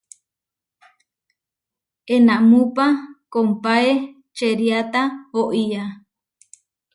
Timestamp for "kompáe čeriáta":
3.33-5.01